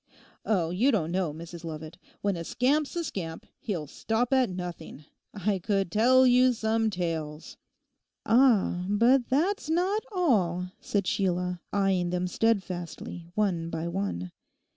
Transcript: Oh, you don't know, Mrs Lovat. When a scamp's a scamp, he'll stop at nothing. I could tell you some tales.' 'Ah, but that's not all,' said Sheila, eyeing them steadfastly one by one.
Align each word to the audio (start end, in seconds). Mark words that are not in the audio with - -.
Oh, 0.47 0.71
you 0.71 0.89
don't 0.91 1.11
know, 1.11 1.31
Mrs 1.31 1.63
Lovat. 1.63 1.99
When 2.21 2.35
a 2.35 2.43
scamp's 2.43 2.95
a 2.95 3.03
scamp, 3.03 3.45
he'll 3.59 3.85
stop 3.85 4.33
at 4.33 4.49
nothing. 4.49 5.05
I 5.31 5.59
could 5.59 5.91
tell 5.91 6.25
you 6.25 6.53
some 6.53 6.89
tales.' 6.89 7.55
'Ah, 8.25 8.87
but 8.89 9.29
that's 9.29 9.69
not 9.69 10.03
all,' 10.11 10.71
said 10.79 11.05
Sheila, 11.05 11.61
eyeing 11.71 12.09
them 12.09 12.25
steadfastly 12.25 13.27
one 13.35 13.69
by 13.69 13.87
one. 13.87 14.31